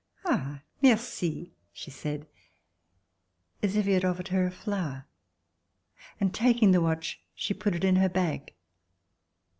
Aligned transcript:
"Ah! 0.25 0.63
merci!" 0.81 1.53
she 1.71 1.91
said, 1.91 2.25
as 3.61 3.75
if 3.75 3.85
he 3.85 3.91
had 3.91 4.03
offered 4.03 4.29
her 4.29 4.47
a 4.47 4.51
flower, 4.51 5.05
and 6.19 6.33
taking 6.33 6.71
the 6.71 6.81
watch 6.81 7.21
she 7.35 7.53
put 7.53 7.75
it 7.75 7.83
in 7.83 7.97
her 7.97 8.09
bag. 8.09 8.55